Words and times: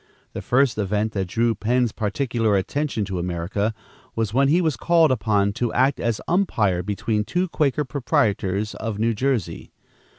The 0.33 0.41
first 0.41 0.79
event 0.79 1.11
that 1.11 1.27
drew 1.27 1.53
Penn's 1.53 1.91
particular 1.91 2.57
attention 2.57 3.05
to 3.05 3.19
America 3.19 3.71
was 4.15 4.33
when 4.33 4.47
he 4.47 4.59
was 4.59 4.75
called 4.75 5.11
upon 5.11 5.53
to 5.53 5.71
act 5.73 5.99
as 5.99 6.19
umpire 6.27 6.81
between 6.81 7.19
the 7.19 7.25
two 7.25 7.47
Quaker 7.47 7.85
proprietors 7.85 8.73
of 8.73 8.97
New 8.97 9.13
Jersey. 9.13 9.71